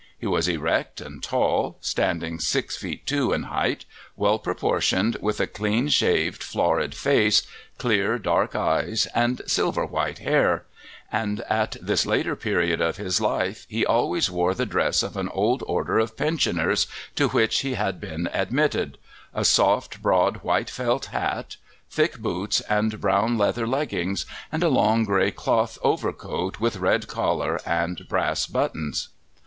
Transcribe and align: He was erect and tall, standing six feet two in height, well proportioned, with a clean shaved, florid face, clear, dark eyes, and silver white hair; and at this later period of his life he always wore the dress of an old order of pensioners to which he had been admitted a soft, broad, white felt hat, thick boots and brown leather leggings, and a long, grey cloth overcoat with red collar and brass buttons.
He 0.17 0.25
was 0.25 0.47
erect 0.47 0.99
and 0.99 1.21
tall, 1.21 1.77
standing 1.79 2.39
six 2.39 2.75
feet 2.75 3.05
two 3.05 3.33
in 3.33 3.43
height, 3.43 3.85
well 4.15 4.39
proportioned, 4.39 5.17
with 5.21 5.39
a 5.39 5.45
clean 5.45 5.89
shaved, 5.89 6.41
florid 6.41 6.95
face, 6.95 7.43
clear, 7.77 8.17
dark 8.17 8.55
eyes, 8.55 9.07
and 9.13 9.43
silver 9.45 9.85
white 9.85 10.17
hair; 10.17 10.65
and 11.11 11.41
at 11.41 11.77
this 11.79 12.03
later 12.07 12.35
period 12.35 12.81
of 12.81 12.97
his 12.97 13.21
life 13.21 13.67
he 13.69 13.85
always 13.85 14.31
wore 14.31 14.55
the 14.55 14.65
dress 14.65 15.03
of 15.03 15.15
an 15.15 15.29
old 15.29 15.61
order 15.67 15.99
of 15.99 16.17
pensioners 16.17 16.87
to 17.15 17.27
which 17.27 17.59
he 17.59 17.75
had 17.75 18.01
been 18.01 18.27
admitted 18.33 18.97
a 19.35 19.45
soft, 19.45 20.01
broad, 20.01 20.37
white 20.37 20.71
felt 20.71 21.05
hat, 21.13 21.57
thick 21.91 22.17
boots 22.17 22.59
and 22.61 22.99
brown 22.99 23.37
leather 23.37 23.67
leggings, 23.67 24.25
and 24.51 24.63
a 24.63 24.67
long, 24.69 25.05
grey 25.05 25.29
cloth 25.29 25.77
overcoat 25.83 26.59
with 26.59 26.77
red 26.77 27.07
collar 27.07 27.59
and 27.67 28.07
brass 28.09 28.47
buttons. 28.47 29.09